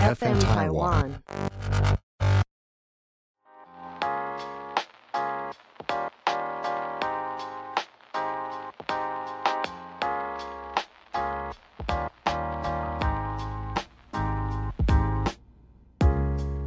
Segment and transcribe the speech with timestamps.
[0.00, 1.10] FM Taiwan。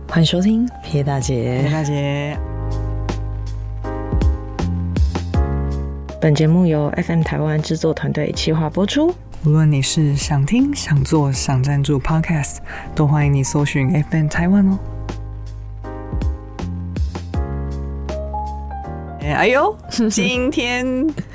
[0.08, 1.68] 欢迎收听撇大姐。
[1.72, 2.38] 大姐，
[6.22, 9.12] 本节目由 FM 台湾制作团队企划播出。
[9.46, 12.58] 无论你是想听、想做、想赞助 Podcast，
[12.96, 14.80] 都欢迎你搜寻 FM 台湾哦。
[19.22, 19.78] 哎哎呦，
[20.10, 20.86] 今天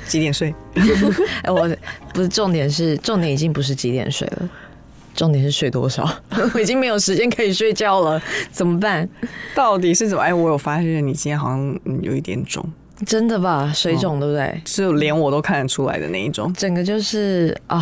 [0.07, 0.53] 几点睡？
[1.43, 1.69] 哎，我
[2.13, 4.49] 不是重点是重点已经不是几点睡了，
[5.13, 6.07] 重点是睡多少。
[6.55, 8.19] 我已经没有时间可以睡觉了，
[8.51, 9.07] 怎么办？
[9.53, 10.23] 到底是怎么？
[10.23, 12.67] 哎，我有发现你今天好像嗯有一点肿，
[13.05, 13.71] 真的吧？
[13.73, 14.61] 水肿对不对？
[14.65, 16.53] 是连我都看得出来的那一种。
[16.53, 17.81] 整个就是啊，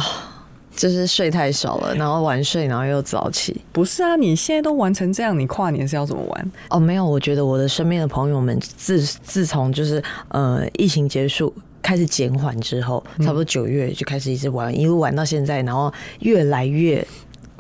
[0.76, 3.60] 就是睡太少了，然后晚睡，然后又早起。
[3.72, 6.52] 不是啊，你现在都玩成这样，你跨年是要怎么玩？
[6.70, 17.06] 哦，没有，我觉得我的身边的朋友们自自从就是呃疫情结束开始减缓之后，差不多九月就开始一直玩，一路玩到现在，然后越来越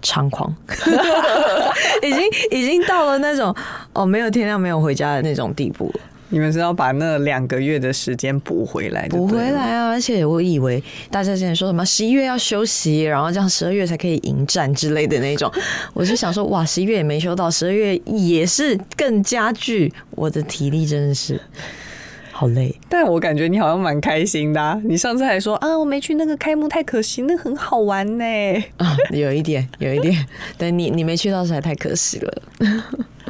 [0.03, 0.55] 猖狂，
[2.03, 3.53] 已经已经到了那种
[3.93, 5.99] 哦没有天亮没有回家的那种地步了。
[6.29, 9.07] 你们是要把那两个月的时间补回来？
[9.07, 9.75] 补回来。
[9.75, 9.87] 啊！
[9.89, 15.51] 而且我以为大家之前说什么十一月要休息，然后这样十二月才可以迎战之类的那种，
[15.93, 21.41] 我就想说哇，十一月也没休到，十二月也是更加剧我的体力，真的是
[22.31, 22.75] 好累。
[22.87, 24.79] 但我感觉你好像蛮开心的、啊。
[24.83, 28.23] 你上次还说啊，我没去那个开幕太可惜，那很好玩呢。
[28.77, 30.25] 啊，有一点，有一点，
[30.57, 32.43] 对你你没去到实在太可惜了。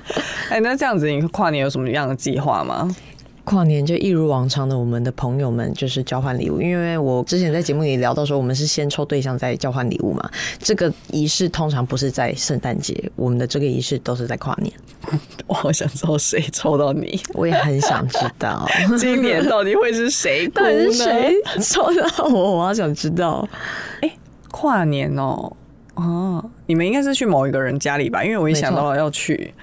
[0.49, 2.95] 哎，那这样子，你跨年有什么样的计划吗？
[3.43, 10.29] 跨年就一如往常的，我们的朋友们就是交换礼物，因为我之前在节目里聊到说，我们是先抽对象再交换礼物嘛。
[10.59, 14.73] 这个仪式通常不是在圣诞节，我们的这个仪式都是在跨年。
[15.47, 18.67] 我好想知道谁抽到你，我也很想知道
[18.99, 20.69] 今年到底会是谁哭到？
[20.69, 23.47] 是谁抽到我，我好想知道。
[24.01, 24.11] 哎
[24.51, 25.53] 跨年哦，
[25.93, 28.21] 哦，你们应该是去某一个人家里吧？
[28.25, 29.53] 因为我一想到要去，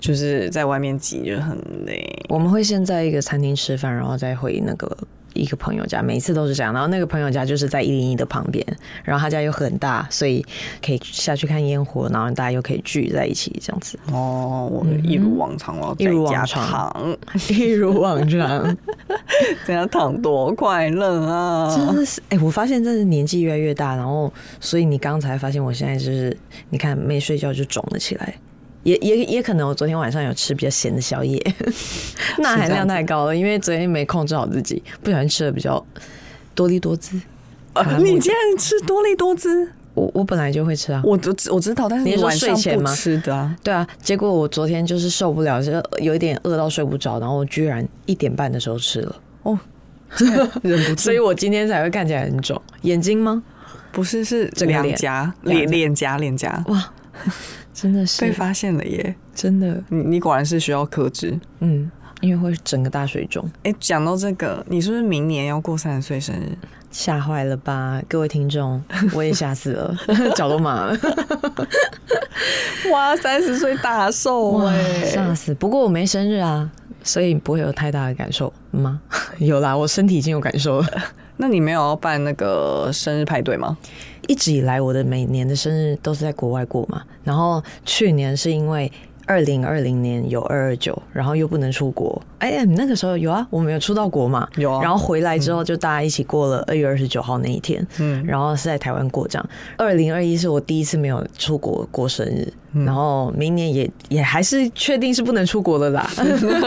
[0.00, 1.56] 就是在外面挤就很
[1.86, 2.04] 累。
[2.28, 4.96] 我们会先在一个餐厅吃饭，然后再回那个
[5.34, 6.72] 一个朋友家，每次都是这样。
[6.72, 8.64] 然后那个朋友家就是在一零一的旁边，
[9.04, 10.44] 然后他家又很大，所以
[10.84, 17.16] 可以下去看烟火，然后大家又可以聚在一起这样子，哦，我一如往常，我一如往常，
[17.48, 18.76] 一如往常。
[19.66, 21.74] 这样躺多快乐啊！
[21.76, 26.36] 真的是，哎、我发现真的年纪越来越大，然后所以你刚才发现我现在就是，
[26.70, 28.34] 你看没睡觉就肿了起来。
[28.82, 31.38] 也也也可能我昨天晚上有吃比较咸的宵夜，
[32.38, 35.84] 钠含量太高了，因为昨天没控制好自己，不小心吃的比较
[36.54, 37.20] 多利多滋。
[37.72, 42.94] 啊你竟然吃多利多滋，我我本来就会吃啊，我我我知道，但是你上不睡前吗？
[42.94, 43.56] 吃的啊。
[43.62, 49.58] 对啊，结果我昨天就是受不了，就有一点饿到睡不着，然后我居然一点半的时候吃了，哦，
[50.62, 52.60] 忍不住，所以我今天才会看起来很肿。
[52.82, 53.42] 眼睛吗？
[53.92, 55.32] 不是是脸颊。
[55.42, 56.64] 脸脸颊脸颊。
[56.66, 56.92] 哇，
[57.72, 59.14] 真的是被发现了耶！
[59.34, 61.38] 真的，你你果然是需要克制。
[61.60, 66.56] 嗯，因为会整个大水肿，哎，讲到这个，你是不是明年要过三十岁生日？
[66.90, 68.82] 吓坏了吧，各位听众，
[69.14, 69.96] 我也吓死了，
[70.34, 70.98] 脚都麻了，
[72.92, 75.04] 哇，三十岁大寿哇，哎！
[75.04, 75.54] 吓死！
[75.54, 76.68] 不过我没生日啊，
[77.04, 79.00] 所以不会有太大的感受吗？
[79.38, 80.86] 有啦，我身体已经有感受了。
[81.40, 83.76] 那你没有办那个生日派对吗？
[84.28, 87.02] 一直以来，我的每年的生日都是在国外过嘛。
[87.24, 88.92] 然后去年是因为
[89.26, 92.20] 二零二零年有二二九，然后又不能出国。
[92.38, 94.48] 哎呀，你那个时候有啊，我们有出到国嘛？
[94.56, 97.86] 有啊然后回来之后，就大家一起过了二月二十九号那一天。
[97.98, 99.48] 嗯然后是在台湾过这样。
[99.76, 106.08] 二零二一是我第一次没有出国过生日，然后明年也也还是确定是不能出国的啦。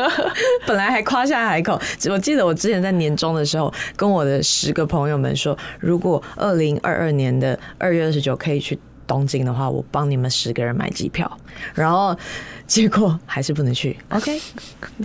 [0.67, 8.77] 本来还夸下海口，我记得我之前在年终的时候跟我的十个朋友们说，如果二零二二年的二月二十九可以去
[9.07, 11.29] 东京的话，我帮你们十个人买机票。
[11.73, 12.15] 然后
[12.65, 14.39] 结果还是不能去，OK，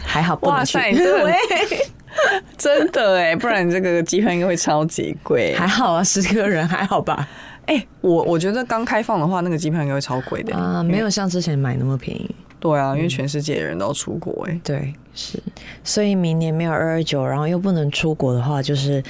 [0.00, 0.78] 还好不能去。
[0.78, 0.92] 哇塞
[2.56, 5.54] 真的哎，不然这个机票应该会超级贵。
[5.54, 7.28] 还好啊，十个人还好吧？
[7.66, 12.34] 哎、我我觉得刚开放的话，那个机票应该会超贵的啊，没有像之前买那么便宜。
[12.58, 15.40] 对啊，因为全世界的人都要出国哎、对，是，
[15.84, 19.00] 所以明年没有二二九，然后又不能出国的话，就是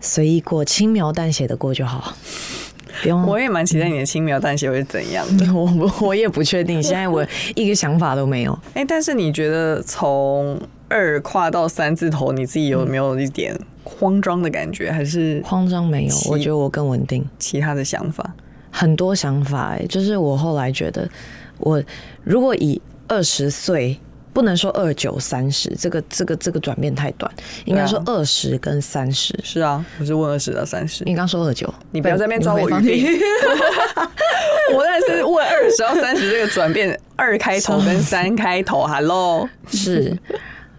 [0.00, 2.14] 随意过，轻描淡写的过就好，
[3.02, 3.26] 不用。
[3.26, 5.46] 我也蛮期待你的轻描淡写会是怎样的。
[5.54, 8.58] 我我我也不确定，现在我一个想法都没有。
[8.74, 17.24] 哎、但是你觉得从二跨到三字头，你自己有没有一点慌张的感觉，还是慌张没有，我觉得我更稳定。
[17.38, 18.34] 其他的想法？
[18.70, 21.08] 很多想法、欸，就是我后来觉得，
[21.58, 21.82] 我
[22.24, 23.98] 如果以二十岁。
[24.38, 27.28] 不能说二九三十，这个这个这个转变太短，
[27.64, 29.36] 应该说二十跟三十。
[29.42, 31.02] 是啊，我是问二十到三十。
[31.02, 33.04] 你刚说二九，你不要在那边抓我语病。
[34.72, 39.48] 我那是问二十到三十这个转变，二开头跟三开头，Hello。
[39.66, 40.16] 是，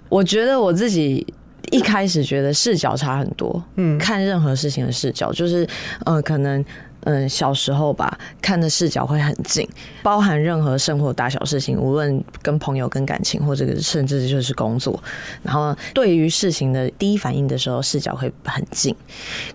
[0.07, 1.27] 我觉得我自己
[1.69, 5.67] 一开始觉得视角差很多，嗯，看任何事情的视角，就是
[6.05, 6.63] 呃，可能。
[7.05, 9.67] 嗯，小时候吧，看的视角会很近，
[10.03, 15.01] 包含任何生活大小事情，无论跟朋友、跟感情，或者甚至就是工作。
[15.41, 18.93] 然后对于事情的第一反应的时候，视角会很近。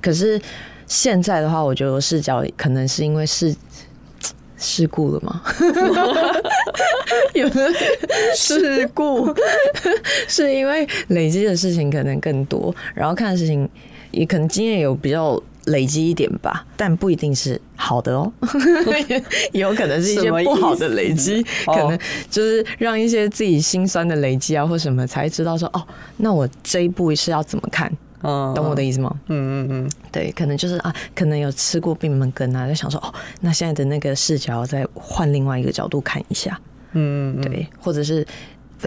[0.00, 0.40] 可是
[0.86, 3.54] 现在的话，我觉得视角可能是因为是
[4.56, 5.42] 事故了吗？
[7.34, 7.70] 有的
[8.34, 9.34] 事故
[10.26, 13.68] 是因为累积的事情可能更多，然后看的事情
[14.12, 15.38] 也可能经验有比较。
[15.66, 18.30] 累积一点吧，但不一定是好的哦，
[19.52, 21.98] 有可能是一些不好的累积，可能
[22.30, 25.82] 就是让一些自己心酸的累积啊，或什么才知道说哦，
[26.18, 27.90] 那我这一步是要怎么看？
[28.22, 29.14] 懂我的意思吗？
[29.28, 36.58] 嗯嗯嗯，对，可能就是啊，可能有吃过闭门羹啊，就想说哦，那现在的那个视角再换另外一个角度看一下，
[36.92, 38.26] 嗯嗯，对，或者是。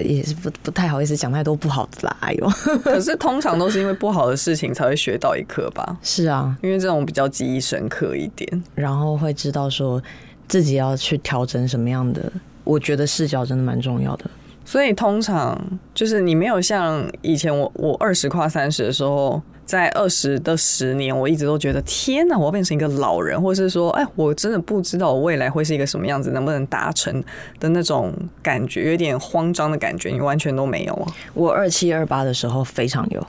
[0.03, 2.47] 也是不不太好意思讲太多不好的啦，哎呦！
[2.83, 5.97] 可是通常都是因为不好的事情才会学到一课吧？
[6.03, 10.01] 是啊，因为这种比较记忆深刻一点，然后会知道说
[10.47, 12.31] 自己要去调整什么样的。
[12.63, 14.25] 我觉得视角真的蛮重要的。
[14.67, 15.57] 所以通常
[15.93, 19.41] 就是你没有像以前我我二十跨三十的时候。
[19.67, 27.21] 在二十的十年，我一直都觉得天哪，我要变成一个老人，或是说，哎，我真的不知道我未来会是一个什么样子，能不能达成
[27.59, 31.13] 的那种感觉，有点慌张的感觉，你完全都没有啊。
[31.33, 33.21] 我二七二八的时候非常有，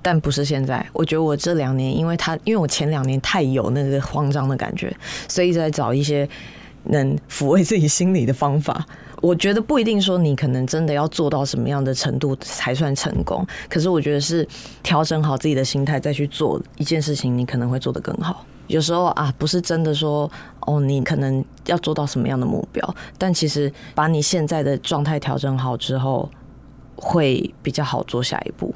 [0.00, 0.86] 但不是现在。
[0.92, 4.96] 我觉得我这两年，因为他，因为我前两年太有那个慌张的感觉，
[5.26, 6.28] 所以一直在找一些
[6.84, 8.86] 能抚慰自己心理的方法。
[9.24, 14.46] 我觉得不一定说你可能真的要做到什么样的程度才算成功，可是我觉得是
[14.82, 18.44] 调整好自己的心态再去做一件事情，你可能会做得更好。
[18.66, 20.30] 有时候啊，不是真的说
[20.66, 26.28] 哦，你可能要做到什么样的目标，但其实把你现在的状态调整好之后，
[26.94, 28.74] 会比较好做下一步。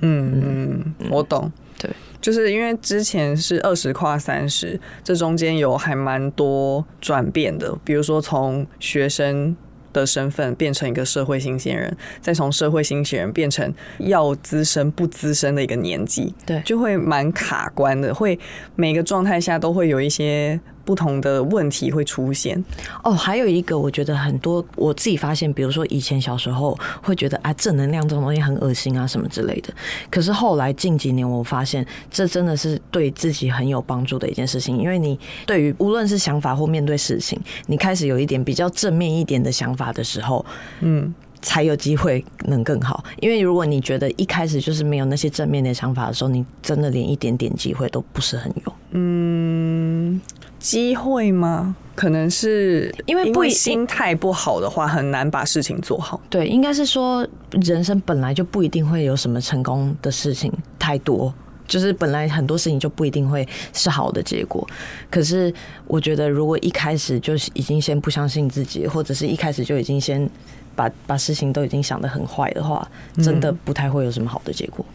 [0.00, 1.52] 嗯嗯，我懂。
[1.78, 1.90] 对，
[2.22, 9.54] 就是因为之前是二十跨三十，这中间有还蛮多转变的，比如说从学生。
[9.92, 18.38] 的身份变成一个社会新鲜人，再从社会新鲜人变成要资深不资深的一个年纪，对，就会蛮卡关的，会
[18.76, 20.60] 每个状态下都会有一些。
[20.90, 22.60] 不同的问题会出现
[23.04, 29.72] 哦，还有一个我觉得很多我自己发现，比如说以前小时候会觉得啊正能量这种东西很恶心啊什么之类的，
[30.10, 35.16] 可是后来近几年我发现这真的是对自己很有帮助的一件事情，因为你
[35.46, 40.44] 对于无论是想法或面对事情，你开始有一点比较正面一点的想法的时候，
[40.80, 43.04] 嗯，才有机会能更好。
[43.20, 50.20] 因为如果你觉得一开始就是没有那些正面的想法的时候，你真的连一点点机会都不是很有，嗯。
[50.60, 51.74] 机会吗？
[51.96, 56.20] 可能是因为不心态不好的话，很难把事情做好。
[56.30, 57.26] 对，应该是说
[57.62, 61.34] 人生本来就不一定会有什么成功的事情太多，
[61.66, 64.66] 就是本来很多事情就不一定会是好的结果。
[65.10, 65.52] 可是
[65.86, 70.26] 我觉得，如果一开始就已经先不相信自己，或者是一开始就已经先
[70.74, 74.86] 把把事情都已经想得很坏的话，真的不太会有什么好的结果。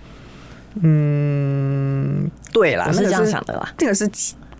[0.81, 4.09] 嗯，对啦，是这样想的啦，这个是。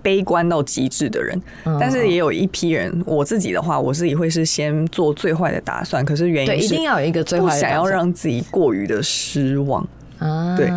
[0.06, 1.42] 悲观到极致的人，
[1.80, 2.96] 但是也有一批人。
[3.08, 6.06] 我自己的话，我自己会是先做最坏的打算。
[6.06, 9.84] 可是原因是一定要有一个最坏，想要让自己过于的失望
[10.20, 10.56] 啊。
[10.56, 10.72] 对，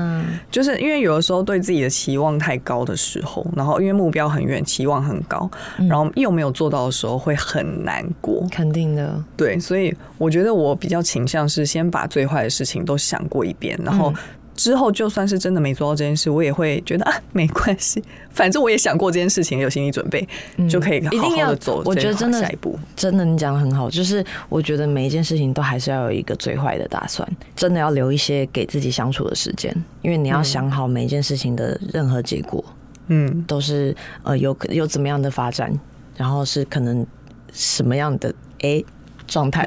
[0.50, 8.42] 就是因为有的时候对自己的期望太高的时候，然后因为目标很远，期望很高，然后又没有做到的时候，会很难过。
[8.50, 9.60] 肯定的，对。
[9.60, 14.10] 所以我觉得我比较倾向是先把最坏的事情都想过一遍，然后。
[14.58, 20.28] 之后就算是真的没做到这件事，我也会觉得啊，没关系，反正我也想过这件事情，有心理准备，
[20.68, 21.80] 就可以一定要走。
[21.84, 29.72] 我觉得真的下一步，真的你讲的很好，就是我觉得每一件事情都还是要有一个最坏的打算，真的要留一些给自己相处的时间，
[30.02, 32.64] 因为你要想好每一件事情的任何结果，
[33.06, 35.72] 嗯，都是呃有有怎么样的发展，
[36.16, 37.06] 然后是可能
[37.52, 38.82] 什么样的哎。
[39.28, 39.62] 状态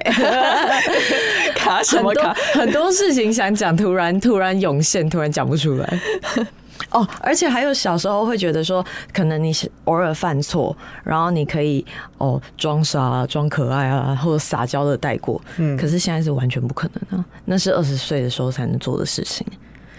[1.61, 2.33] 卡什么卡？
[2.53, 5.99] 很多事情想讲，突然突然涌现，突然讲不出来。
[6.89, 11.85] 哦，而且还有小时候会觉得说，可能你是偶尔犯错，然后你可以
[12.17, 15.39] 哦装傻、装可爱啊，或者撒娇的带过。
[15.57, 17.25] 嗯，可是现在是完全不可能啊！
[17.45, 19.45] 那是二十岁的时候才能做的事情。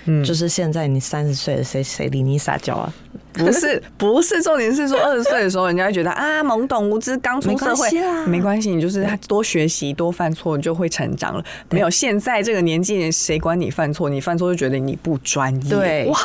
[0.07, 2.93] 嗯，就是现在你三十岁了，谁谁理你撒娇啊？
[3.33, 7.89] 不是不是，重点是说 二十岁的时候，人家会觉得啊懵懂无知，刚出社会。
[8.27, 11.45] 没关系你就是多学习多犯错，你就会成长了。
[11.71, 14.09] 没有现在这个年纪，谁管你犯错？
[14.09, 16.07] 你犯错就觉得你不专业，对。
[16.07, 16.19] 哇，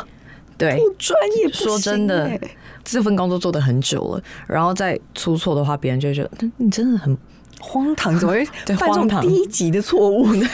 [0.57, 0.75] 对。
[0.75, 1.63] 不，专业不欸。
[1.63, 2.39] 说真的，
[2.83, 7.15] 这份工作做的很久了，然后再出错的话，别人就觉得嗯你真的很
[7.59, 8.45] 荒唐，怎么会
[8.75, 10.47] 犯这种低级的错误呢？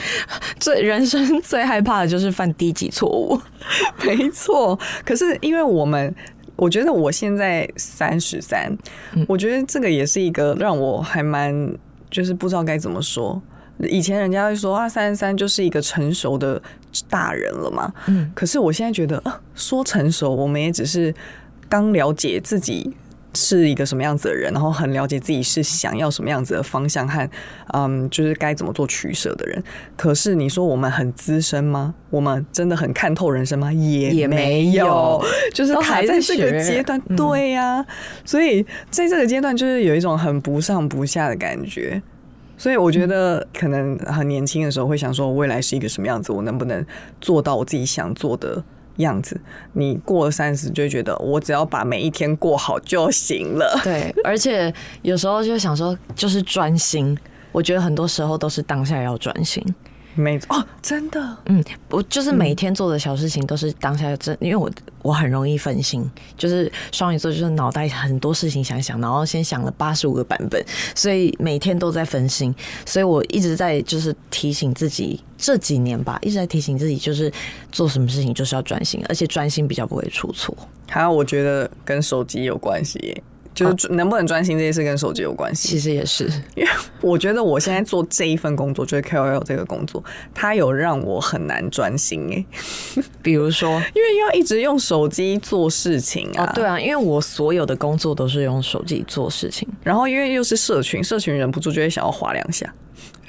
[0.60, 3.40] 最人生最害怕的就是犯低级错误。
[4.04, 6.14] 没错，可是因为我们，
[6.56, 8.76] 我觉得我现在三十三，
[9.26, 11.72] 我觉得这个也是一个让我还蛮
[12.10, 13.40] 就是不知道该怎么说。
[13.88, 16.60] 以前人家会说啊，三十三就是一个成熟的
[17.08, 17.90] 大人了嘛。
[18.08, 21.14] 嗯，可是我现在觉得，啊，说成熟，我们也只是
[21.66, 22.94] 刚了解自己
[23.34, 27.28] 是一个什么样子的人，然后很了解自己是想要什么样子的方向和
[27.74, 29.62] 嗯，就是该怎么做取舍的人。
[29.96, 31.94] 可是你说我们很资深吗？
[32.10, 33.72] 我们真的很看透人生吗？
[33.72, 35.22] 也也没没有
[35.54, 37.00] 就是都还在这个阶段。
[37.08, 37.84] 嗯对呀、
[38.24, 42.02] 所以在这个阶段，就是有一种很不上不下的感觉。
[42.56, 46.84] 所以我觉得可能很年轻的时候会想说，未来是一个什么样子，我能不能
[47.20, 48.62] 做到我自己想做的
[48.96, 49.40] 样子？
[49.72, 53.78] 你过了三十，就觉得我只要把每一天过好就行了。
[53.84, 57.16] 对，而且有时候就想说，就是专心。
[57.52, 59.64] 我觉得很多时候都是当下要专心。
[60.14, 64.70] 没错，哦，真的，嗯，我就是每天做的小事情都是当下真，因为我
[65.02, 70.62] 我很容易分心，就是双鱼座就是脑袋很多事情想想，然后先想了八十五个版本，
[70.94, 77.32] 所以每天都在分心，所以我一直在就是提醒自己，这几年吧，一直在提醒自己，就是
[77.70, 80.56] 做什么事情就是要专心，而且专心比较不会出错。
[80.88, 82.98] 还有我觉得跟手机有关系。
[82.98, 83.22] 耶，
[83.54, 85.68] 就是能不能专心这件事跟手机有关系。
[85.68, 86.68] 其实也是，因为
[87.00, 90.02] 我觉得我现在做这一份工作，就是 KOL 这个工作，
[90.34, 93.70] 它有让我很难专心哎， 比如说。
[93.94, 96.44] 因为要一直用手机做事情啊。
[96.44, 102.72] 哦，对啊，因为我所有的工作都是用手机做事情，然后因为又是社群，社群忍不住就会想要划两下，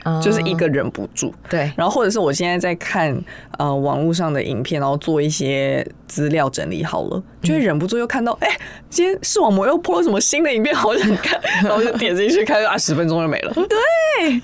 [0.04, 1.34] 嗯就是一个忍不住。
[1.50, 3.16] 对，然后或者是我现在在看
[3.58, 8.48] 呃网络上的影片，然后做一些资料整理好了，就会忍不住又看到，哎、
[8.90, 13.54] 今天视网膜又播了什么新的影片，好想看，然后就点进去看，啊，十分钟就没了。
[13.54, 14.42] 对，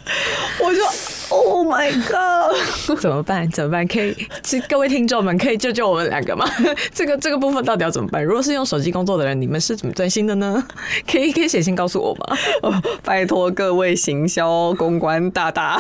[0.64, 0.82] 我就
[1.30, 2.98] Oh my God！
[3.00, 3.50] 怎么办？
[3.52, 3.86] 怎么办？
[3.88, 4.16] 可以，
[4.46, 6.46] 是各位听众们可以救救我们两个吗？
[6.94, 8.24] 这个这个部分到底要怎么办？
[8.24, 10.64] 如果是用手机工作的人，你们是怎么专心的呢？
[11.10, 12.38] 可以可以写信告诉我吗？
[12.64, 15.80] 哦拜托各位行销公关大大，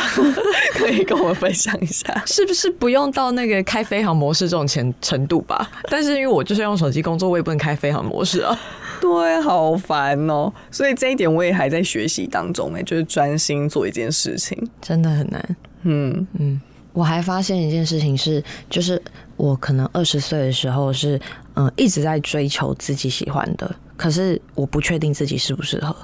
[0.73, 2.23] 可以跟我分享一下。
[2.25, 5.69] 是不是不用到那个开飞行模式这种程程度吧？
[5.89, 8.57] 但是因为我就是用手机工作，我也不能开飞行模式啊。
[9.01, 10.51] 对，好烦哦。
[10.71, 14.57] 所以这一点我也还在学习当中，哎，就是专心做一件事情。
[14.81, 15.55] 真的很难。
[15.83, 16.59] 嗯，嗯，
[16.93, 19.01] 我还发现一件事情是，就是
[19.35, 21.19] 我可能二十岁的时候是，
[21.55, 25.95] 嗯、一直在追求自己喜欢的，可是我不确定自己适不适合。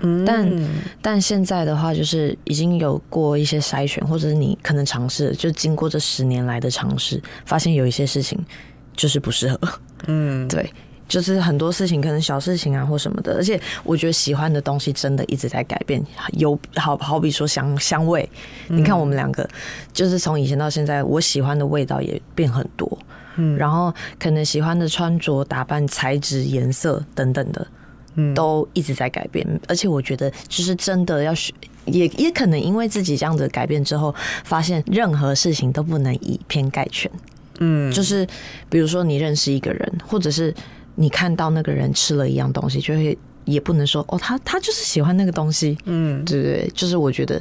[0.00, 0.68] 嗯但
[1.00, 8.38] 但现在的话，就是已经有过一些筛选，或者是你可能尝试，就经过这十年来的尝试，发现有一些事情
[8.94, 9.58] 就是不适合。
[10.06, 10.70] 嗯，对，
[11.08, 16.04] 就是很多事情可能小事情啊或什么的，而且我觉得喜欢的东西真的一直在改变。
[16.32, 18.28] 有好好比说香香味，
[18.68, 19.48] 你看我们两个，
[19.92, 22.98] 就是从以前到现在，我喜欢的味道也变很多。
[23.38, 27.66] 嗯然后可能喜欢的穿着打扮、材质、颜色等等的，
[28.14, 29.46] 嗯都一直在改变。
[29.68, 31.52] 而且我觉得，就是真的要学，
[31.84, 37.10] 也也可能因为自己这样子改变之后，发现任何事情都不能以偏概全。
[37.58, 38.26] 嗯，就是
[38.70, 40.54] 比如说你认识一个人，或者是
[40.96, 47.40] 你看到那个人吃了一样东西，就会也不能说哦，他他就是喜欢那个东西，嗯对对对，就是我觉得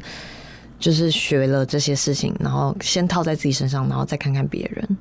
[0.77, 4.97] 就是学了这些事情，然后先套在自己身上，然后再看看别人，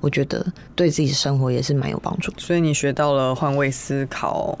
[0.00, 2.32] 我觉得对自己生活也是蛮有帮助。
[2.38, 4.58] 所以你学到了换位思考，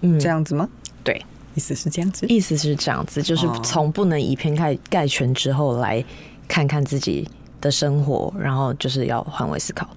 [0.00, 0.68] 嗯，这样子吗？
[1.02, 2.26] 对，意思是这样子。
[2.26, 6.04] 意思是这样子，就是哦从不能以偏概概全之后来
[6.48, 7.26] 看看自己
[7.60, 9.88] 的生活，然后就是要换位思考。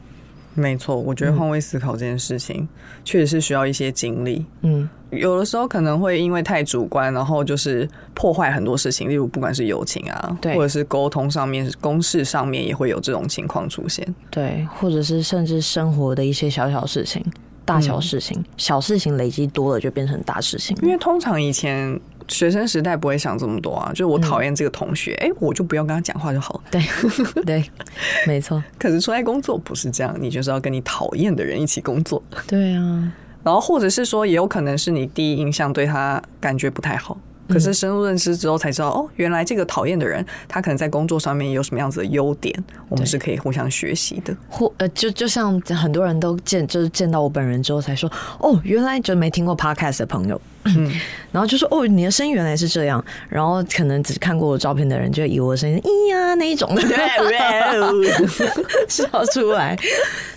[0.55, 2.67] 没错，我觉得换位思考这件事情
[3.03, 4.45] 确实是需要一些精力。
[4.61, 14.07] 嗯，有的时候可能会因为太主观，然后就是破坏很多事情，例如不管是友情啊，对或者是沟通上面、公事上面也会有这种情况出现。
[14.29, 17.23] 对，或者是甚至生活的一些小小事情、
[17.65, 20.77] 大小事情、小事情累积多了就变成大事情。
[20.81, 26.61] 因为通常以前学生时代不会想这么多啊，就是我讨厌这个同学，哎、我就不要跟他讲话就好了。
[26.71, 26.81] 对
[27.45, 27.71] 对，
[28.27, 33.11] 没错，可是出来工作不是这样，你就是要跟你讨厌的人一起工作，对啊，
[33.43, 37.17] 然后或者是说，也有可能是你第一印象对他感觉不太好，
[37.53, 42.53] 可是深入认识之后才知道，哦，原来这个讨厌的人，他可能在工作上面有什么样子的优点，
[42.89, 44.35] 我们是可以互相学习的。
[44.49, 50.39] 或呃，就就像很多人都见，就是见到我本人之后才说，哦，原来就没听过 podcast 的朋友，
[51.31, 56.75] 然后就说，哦，你的声音原来是这样，然后可能只看过我照片的人就以我的声音，咿呀那一种，
[58.87, 59.77] 笑出来。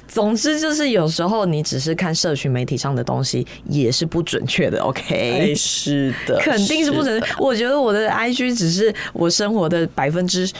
[0.08, 5.54] 总之就是有时候你只是看社群媒体上的东西也是不准确的，OK？
[5.54, 7.22] 是的， 肯定是不准。
[7.38, 10.50] 我觉得我的 IG 只是我生活的百分之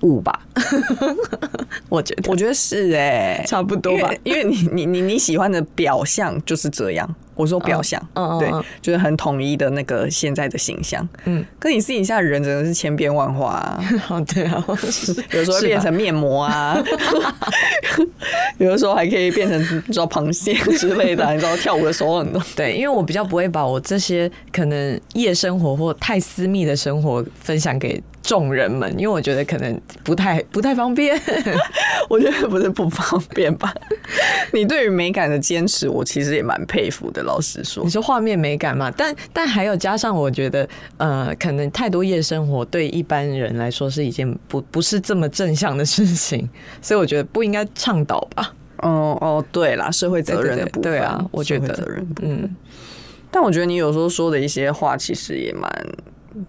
[0.00, 0.40] 五吧，
[1.90, 7.14] 我觉得，我觉得是哎，差不多吧，因为你你你你喜欢的表象就是这样。
[7.40, 8.00] 我说表象，
[8.38, 8.50] 对，
[8.82, 11.08] 就是很统一的那个现在的形象。
[11.24, 13.82] 嗯，可你私底下人真的是千变万化啊！
[14.32, 14.62] 对啊，
[15.32, 16.76] 有时候变成面膜啊，
[18.58, 22.42] 有的时候还可以变成你知道螃蟹之类的，你知道跳舞的时候很多。
[22.54, 31.18] 对，因为我比较不会把我这些可能夜生活或太私密的生活分享给众人们，因为我觉得可能不太不太方便。
[32.10, 33.72] 我觉得不是不方便吧？
[34.52, 37.22] 你对于美感的坚持，我其实也蛮佩服的。
[37.30, 38.90] 老实说，你说画面美感嘛？
[38.96, 46.48] 但但还有加上，我觉得呃，可能太多夜生活对一般人来说是一件不不是这么正向的事情，
[46.82, 48.52] 所以我觉得不应该倡导吧。
[48.78, 52.56] 哦哦，对啦，社会责任的部分，对啊，我觉得责任，嗯。
[53.30, 55.86] 但我觉得你有时候说的一些话，其实也蛮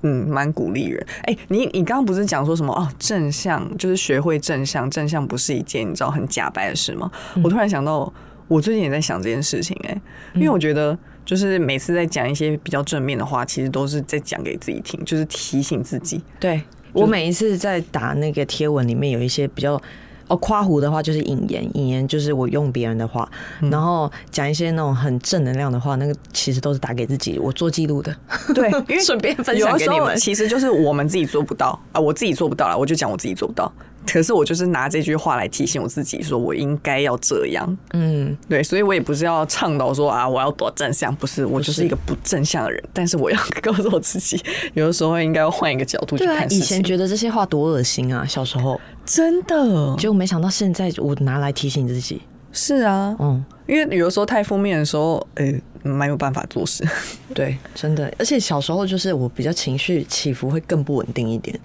[0.01, 1.05] 嗯蛮鼓励人。
[1.25, 2.89] 哎，你你刚刚不是讲说什么哦？
[2.97, 7.11] 正向就是学会正向，正向不是一件你知道很假白的事吗？
[7.43, 8.11] 我突然想到。
[8.51, 10.01] 我最近也在想这件事情，哎，
[10.35, 16.21] 因为我觉得就是每次在讲一些比较正面的话，其实都是在讲给自己听，就是提醒自己。
[16.37, 19.81] 对我每一次在打那个贴文里面有一些比较
[20.27, 23.29] 哦夸胡的话，就是引言，引言就是我用别人的话，
[23.71, 28.13] 然后讲一些那种很正能量的话，那个其实都是打给自己，我做记录的。
[28.53, 33.71] 对， 因为顺便分享给你们，其实就是我们自己做不到啊，我自己做不到了，我就讲我自己做不到。
[34.05, 37.77] 可是我就是拿这句话来提醒我自己，说我应该要这样。
[37.93, 42.83] 嗯，对，所以我也不是要倡导说啊，我要多正向，不是，我就是一个不正向的人。
[42.91, 44.41] 但是我要告诉我自己，
[44.73, 46.51] 有的时候应该要换一个角度去看。
[46.51, 52.21] 以前觉得这些话多恶心啊，小时候真的，就没想到现在我拿来提醒自己。
[52.53, 55.45] 是啊，嗯，因为有的时候太负面的时候，呃，
[55.83, 56.83] 没有办法做事。
[57.33, 61.57] 对，真的，而且小时候就是我比较情绪起伏会更不稳定一点，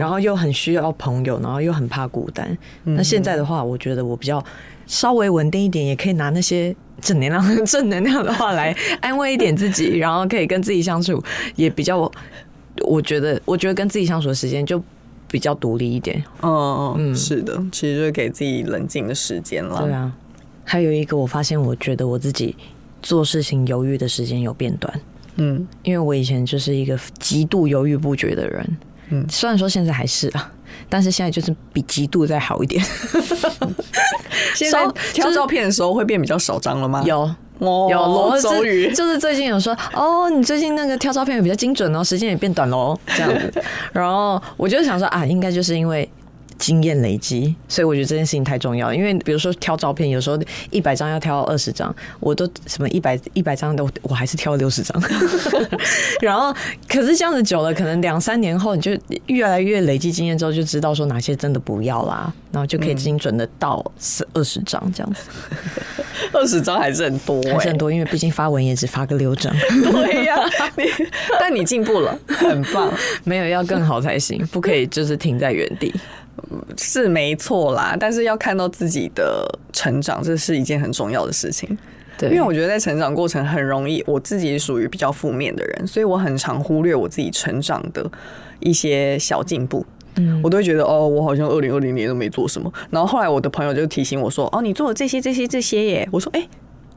[0.00, 2.56] 然后又很需要朋友，然后又很怕孤单。
[2.84, 4.44] 那现在的话，我觉得我比较
[4.86, 11.22] 稍微稳定一点，也可以拿那些正能量、正能量的话来安慰一点自己，然后可以跟自己相处，
[11.56, 12.10] 也比较，
[12.82, 14.82] 我觉得，我觉得跟自己相处的时间就
[15.30, 16.22] 比较独立一点。
[16.42, 19.82] 嗯嗯，是的，其实就是给自己冷静的时间了。
[19.82, 20.12] 对啊。
[20.66, 22.56] 还有一个，我发现，我觉得我自己
[23.04, 25.00] 做事情犹豫的时间有变短。
[25.36, 28.78] 嗯，因为我以前就是一个极度犹豫不决的人。
[29.10, 30.50] 嗯，虽然说现在还是啊，
[30.88, 32.82] 但是现在就是比极度再好一点。
[34.54, 37.02] 现在挑照片的时候会变比较少张了吗？
[37.04, 43.52] 有，有罗周瑜，就是最近有说，哦，你最近那个挑照片比较精准哦，时间也变短喽，这样子。
[43.92, 46.08] 然后我就想说啊，应该就是因为。
[46.58, 48.92] 经验累积，所以我觉得这件事情太重要。
[48.92, 50.38] 因为比如说挑照片，有时候
[50.70, 55.02] 一百张要挑二十张，我都什么一百一百张都我还是挑六十张。
[56.20, 56.54] 然后，
[56.88, 58.92] 可是这样子久了，可能两三年后，你就
[59.26, 65.20] 越来越累积经验之后，就知道说哪些真的不要啦，然后就可以精准的到是二十张这样子。
[66.32, 69.54] 二十张还是很多，还是很多，因为毕竟发文也只发个六张。
[69.68, 70.36] 对呀，
[70.76, 70.84] 你
[71.38, 72.92] 但你进步了，很棒。
[73.24, 75.92] 没有要更好才行，不可以就是停在原地。
[76.76, 81.76] 是没错啦，但是要看到自己的成长，这是一件很重要的事情。
[82.16, 88.08] 对，因为我觉得在成长过程很容易，我自己属于比较负面的人，所以我很常忽略我自己成长的
[88.60, 89.84] 一些小进步。
[90.16, 92.72] 嗯，我都会觉得哦，我好像二零二零年都没做什么。
[92.90, 96.48] 然后后来我的朋友就提醒我说：“哦，你做了这些、这些、这些耶。”我说：“哎。”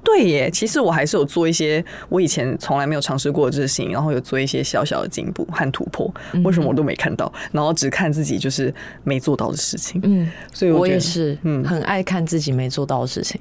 [0.08, 6.10] 对耶，其实我还是有做一些我以前从来没有尝试过的事情，然后有做一些小小的进步和突破。
[6.46, 7.32] 为什么我都没看到？
[7.52, 10.00] 然后只看自己就是没做到的事情。
[10.06, 13.40] 嗯，所以我也是，嗯，很爱看自己没做到的事情。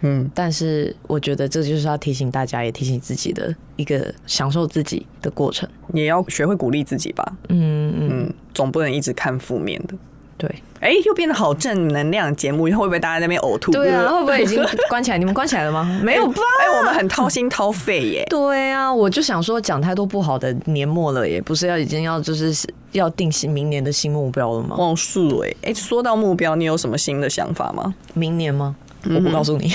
[0.00, 7.36] 嗯，但是我觉得这就是要提醒大家，也提醒自己的一个享受自己的过程，也要学会鼓励自己吧。
[7.50, 9.94] 嗯嗯，总不能一直看负面的。
[10.38, 13.72] 对，哎，又变得好正能量节目，会不会大家在那边呕吐？
[13.72, 15.16] 对啊， 会不会已经关起来？
[15.16, 15.84] 你们关起来了吗？
[16.04, 16.42] 没有吧？
[16.60, 18.26] 哎，我们很掏心掏肺耶。
[18.30, 22.52] 对啊，我就想说，讲太多不好的，年末了，也不是要已经要就是
[22.92, 24.76] 要定新明年的新目标了吗？
[24.78, 27.94] 哦，是哎，哎，说到目标，你有什么新的想法吗？
[28.12, 28.76] 明年吗？
[29.08, 29.72] 我不告诉你。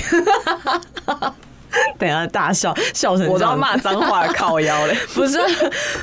[1.97, 4.95] 等下大笑笑成我都要骂脏话靠腰嘞。
[5.13, 5.37] 不是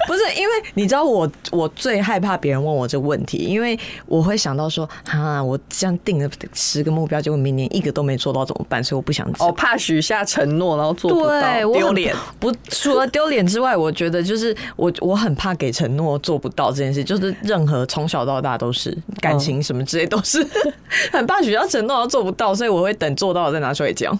[0.06, 8.82] 不是，因为你知道我我最害怕别人问我这个问题，因为我会想到说，啊，我这样定了十个目标，结果明年一个都没做到怎么办？
[8.82, 12.14] 所以我不想哦，怕许下承诺然后做不对，到，丢脸。。
[12.40, 20.46] 不，除了丢脸之外，我觉得就是我我很怕给承诺做不到这件事，就是任何从小到大都是感情什么之类都是、
[21.12, 24.18] 很怕许下承诺然后做不到，所以我会等做到了再拿出来讲。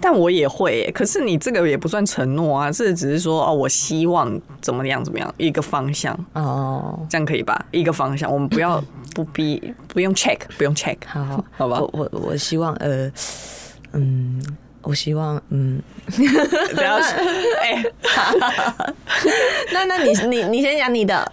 [0.00, 7.64] 但我也会耶，可是你这个也不算承诺啊，这只是说哦，我希望怎么样怎么样，一个方向，哦，这样可以吧？
[7.70, 8.82] 一个方向，我们不要
[9.14, 11.44] 不逼，不用 check，不用 check，好好。
[11.56, 11.80] 好吧？
[11.80, 13.10] 我我我希望呃
[13.92, 14.40] 嗯。
[14.80, 16.94] 我希望，嗯， 不要
[17.60, 17.84] 哎，
[19.72, 21.30] 那那你你你先讲你的，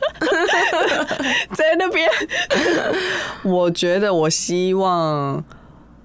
[1.56, 2.10] 在那边，
[3.44, 5.42] 我觉得我希望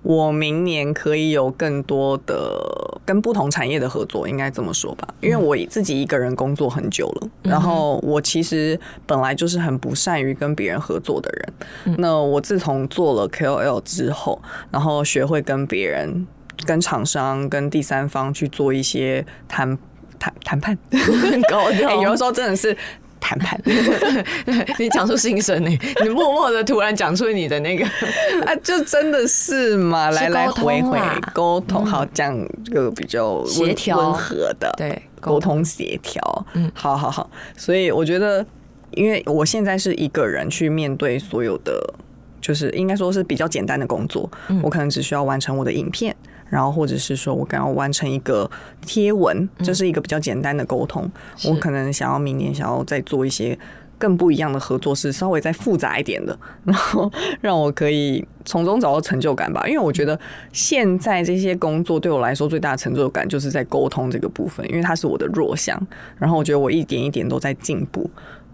[0.02, 5.06] 我明年可以有更多的跟不同产业的合作，应该这么说吧。
[5.20, 11.96] 因为我自己一个人工作很久了，然后我其实本来就是很不善于跟别人合作的人。
[11.98, 16.26] 那我自从做了 KOL 之后，然后学会跟别人、
[16.64, 19.76] 跟厂商、跟第三方去做一些谈
[20.18, 20.78] 谈谈判，
[22.02, 22.76] 有的时候真的是
[23.20, 23.60] 谈判。
[24.78, 25.70] 你讲出心声呢，
[26.02, 27.84] 你默默的突然讲出你的那个，
[28.46, 32.36] 啊，就真的是嘛，来来回回啦沟通，好讲
[32.72, 33.98] 个比较温协调。
[33.98, 38.44] 温和的，对沟通协调，嗯，好好好，所以我觉得，
[38.92, 41.94] 因为我现在是一个人去面对所有的，
[42.40, 44.30] 就是应该说是比较简单的工作，
[44.62, 46.16] 我可能只需要完成我的影片。
[46.50, 48.50] 然后，或者是说我刚要完成一个
[48.84, 51.10] 贴文，这是一个比较简单的沟通。
[51.46, 53.56] 我可能想要明年想要再做一些
[53.96, 57.10] 更不一样的合作，是稍微再复杂一点的， 然后
[57.40, 59.64] 让我可以从中找到成就感吧。
[59.68, 60.18] 因为我觉得
[60.52, 65.80] 现在这些工作对我来说最大的成就感就是在沟通这个部分，因为它是我的弱项。
[66.18, 68.10] 然后我觉得我一点一点都在进步，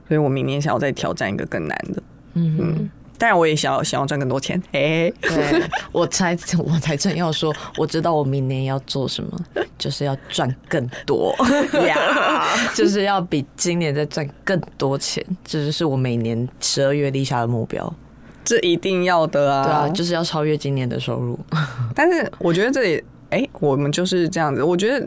[0.07, 2.03] 所以我明年想要再挑战一个更难的。
[2.35, 2.91] 嗯哼。
[3.19, 4.61] 当然，我也想要想要赚更多钱。
[4.73, 9.39] 哎，对，我才 我才正要说，我知道我明年要做什么，
[9.79, 11.35] 就是要赚更多
[11.87, 17.93] 呀， 就是要比今年再赚更多钱，这就是我每年十二月立下的目标。
[18.45, 19.65] 这一定要的啊！
[19.65, 21.37] 对啊，就是要超越今年的收入。
[21.97, 24.63] 但是我觉得这里，哎、我们就是这样子。
[24.63, 25.05] 我觉得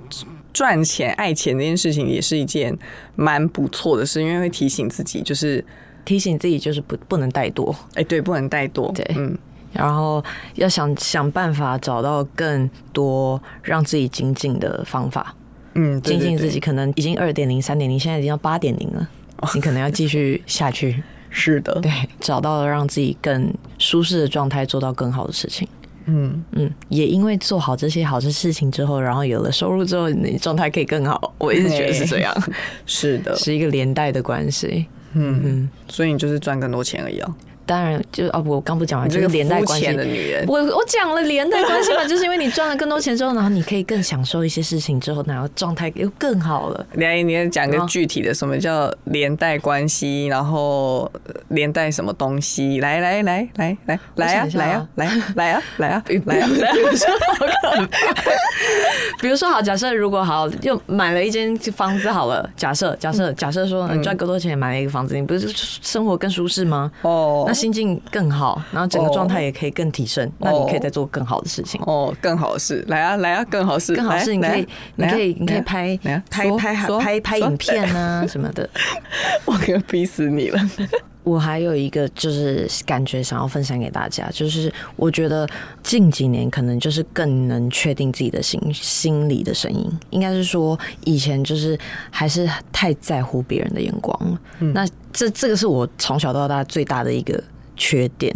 [0.52, 2.78] 赚钱、爱钱这件事情也是一件
[3.16, 5.64] 蛮不错的事，因为会提醒自己，就是
[6.06, 8.94] 提醒自己就是不不能怠惰，哎、对，不能怠惰。
[8.94, 9.38] 对嗯，
[9.74, 10.24] 然后
[10.56, 15.36] 要想想办法找到更多让自己精进的方法。
[15.76, 19.10] 嗯，对精进自己可能已经二点零、三点零，现在已经要八点零了，
[19.54, 21.02] 你可能要继续下去。
[21.30, 25.68] 是的，对，找到了让自己更舒适的状态，做到更好的事情。
[26.06, 31.36] 嗯，嗯，也因为做好这些好的事情之后，然后有了收入之后，你状态可以更好。
[31.38, 32.36] 我一直觉得是这样，
[32.88, 34.88] 是的，是一个连带的关系。
[35.14, 37.36] 嗯嗯，所以你就是赚更多钱而已啊。
[37.70, 46.88] 当然就哦不，我刚不讲完，你这个就是连带关系的女人，我我讲了连带关系嘛，就是因为你赚了更多钱之后，然后你可以更享受一些事情之后，然后状态又更好了。
[46.94, 52.80] 来，你要讲个具体的，什么叫连带关系，然后呃连带什么东西？
[52.80, 56.50] 来来来来来来啊来啊来啊来啊来啊 来啊！
[56.58, 57.08] 比如说，
[59.22, 66.92] 比如说好，假设如果好又买了一间房子好了，假设假设假设说你赚更多钱买了一个房子，你不是生活更舒适吗？
[67.04, 71.82] 哦那心境更好，然后整个状态也可以更提升，那你可以再做更好的事情。
[71.86, 78.70] 哦，更好的事，来啊来啊，更好的事，更好的是，你可以，你可以，你可以拍啊拍拍拍拍影片啊什么的。
[79.46, 80.60] 我可逼死你了。
[81.24, 85.48] 我还有一个就是感觉想要分享给大家，就是我觉得
[85.84, 91.78] 近几年可能就是更能确定自己的心心里的声音，应该是说以前就是
[92.10, 94.40] 还是太在乎别人的眼光了。
[94.74, 97.44] 那这这个是我从小到大最大的一个
[97.76, 98.34] 缺点。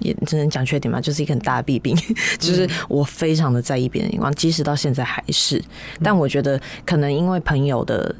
[0.00, 1.96] 也只能讲缺点嘛，就是一个很大的弊病，
[2.38, 5.62] 就是我非常的在意别人的眼光，即使到现在还是。
[6.02, 8.14] 但我觉得可能因为朋友的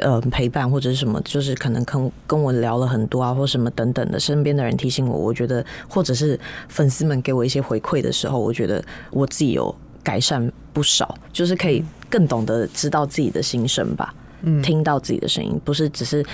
[0.00, 6.38] 呃陪伴或者是什么，就是可能跟跟我聊了很多啊，或什么等等的，身边的人提醒我，我觉得或者是
[6.68, 14.14] 粉丝们给我一些回馈的时候，我觉得我自己有改善不少，就是可以更懂得知道自己的心声吧。
[14.42, 16.24] 嗯听到自己的声音，不是只是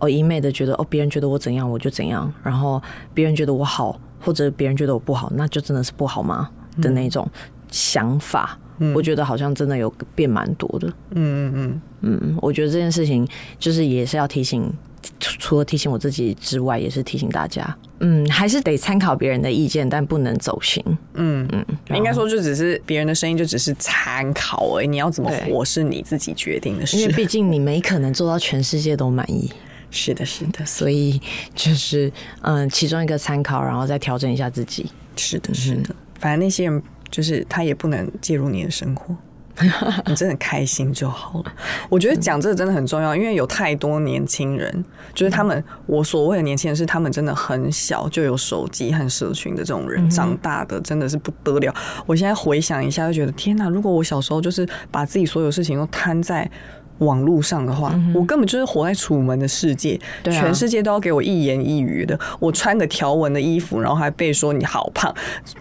[0.00, 2.82] 哦一昧的觉得哦别人觉得我怎样我就怎样，然后
[3.14, 6.48] 别人觉得我好或者别人觉得我不好，那就真的是不好吗
[6.80, 7.28] 的那种
[7.70, 8.58] 想法。
[8.94, 10.88] 我觉得好像真的有变蛮多的。
[11.10, 14.72] 嗯嗯嗯嗯，我觉得这件事情就是也是要提醒
[15.20, 20.82] 除除了提醒我自己之外，也是提醒大家，嗯，还是得参考别人的意见，但不能走心。
[21.14, 24.88] 嗯嗯，应该说就只是别人的声音，就只是参考而已。
[24.88, 26.96] 你要怎么活是你自己决定的事。
[26.96, 29.48] 因为毕竟你没可能做到全世界都满意，
[29.92, 31.20] 是的，是的，所以
[31.54, 34.90] 就是嗯，其中一个参考，然后再调整一下自己。
[35.16, 35.94] 是的，是的。
[36.18, 39.14] 反正那些人就是他也不能介入你的生活。
[40.06, 41.52] 你真的开心就好了。
[41.90, 51.74] 我觉得讲这个真的很重要，因为有太多年轻人，就是他们，我所谓的年轻人是他们真的很小就有手机和社群的这种人，长大的真的是不得了。
[52.06, 53.68] 我现在回想一下，就觉得天哪！
[53.68, 56.50] 如果我小时候就是把自己所有事情都摊在。
[56.98, 62.18] 网络上的话，我根本就是活在楚门的世界，啊全世界都要给我一言一语的。
[62.38, 65.14] 我穿个条纹的衣服，然后还被说你好胖，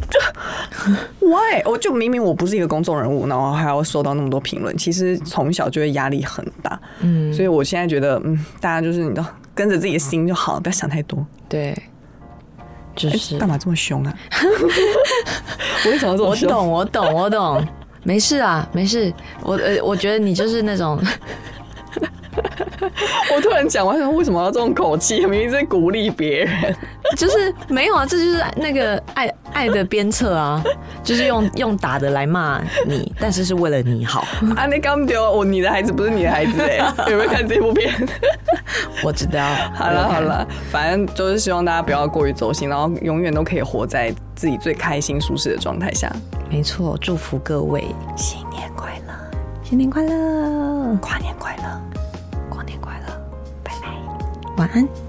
[0.09, 0.19] 就
[1.27, 1.61] why？
[1.65, 6.79] 我就明明我不是一个公众人物，然后还要受到那么多评论，其实从小就会压力很大。
[6.99, 9.23] 嗯，所以我现在觉得，嗯，大家就是你都
[9.55, 11.25] 跟着自己的心就好，不要想太多。
[11.49, 11.75] 对，
[12.95, 14.13] 就哎是干嘛这么凶啊？
[15.85, 16.49] 我为什么要这么凶？
[16.69, 17.67] 我懂，我懂，我懂，
[18.03, 19.13] 没事啊，没事。
[19.43, 20.99] 我呃，我觉得你就是那种，
[23.35, 25.19] 我突然讲完，为什么要这种口气？
[25.25, 26.75] 明明是在鼓励别人。
[27.17, 30.63] 就是没有啊，这就是那个爱爱的鞭策啊，
[31.03, 34.21] 就是用用打的来骂你，但是是为了你好。
[34.55, 36.77] 啊，那刚丢我，你的孩子不是你的孩子哎、
[37.11, 37.93] 有没有看这部片？
[39.03, 39.43] 我知道。
[39.73, 46.11] 好了好，了，反正就是希望大家不要过于走心，然后永远都可以活在自己最开心舒适的状态下。
[46.49, 47.85] 没错，祝福各位
[48.17, 49.13] 新年快乐，
[49.63, 51.63] 新年快乐，跨年快乐。
[52.49, 53.21] 跨年快乐，
[53.63, 55.00] 拜拜，晚安。